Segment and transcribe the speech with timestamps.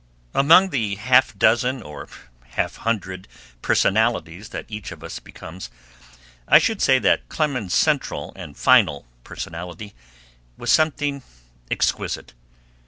[0.33, 2.07] Among the half dozen, or
[2.55, 3.27] half hundred,
[3.61, 5.69] personalities that each of us becomes,
[6.47, 9.93] I should say that Clemens's central and final personality
[10.57, 11.21] was something
[11.69, 12.33] exquisite.